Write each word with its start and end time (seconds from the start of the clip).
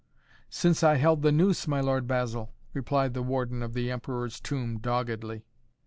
"Since 0.49 0.81
I 0.81 0.95
held 0.95 1.21
the 1.21 1.31
noose, 1.31 1.67
my 1.67 1.79
Lord 1.79 2.07
Basil," 2.07 2.51
replied 2.73 3.13
the 3.13 3.21
warden 3.21 3.61
of 3.61 3.75
the 3.75 3.91
Emperor's 3.91 4.39
Tomb 4.39 4.79
doggedly. 4.79 5.45